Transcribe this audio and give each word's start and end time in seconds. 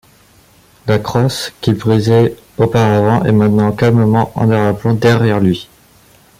La 0.87 0.97
crosse 0.97 1.53
qu'il 1.61 1.75
brisait 1.75 2.35
auparavant 2.57 3.23
est 3.23 3.31
maintenant 3.31 3.71
calmement 3.71 4.31
en 4.33 4.49
arrière-plan 4.49 4.95
derrière 4.95 5.39
lui. 5.39 5.69